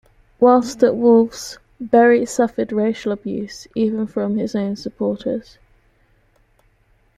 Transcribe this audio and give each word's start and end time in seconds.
Whilst 0.39 0.81
at 0.83 0.95
Wolves 0.95 1.59
Berry 1.79 2.25
suffered 2.25 2.71
racial 2.71 3.11
abuse 3.11 3.67
even 3.75 4.07
from 4.07 4.35
his 4.35 4.55
own 4.55 4.75
supporters. 4.75 5.59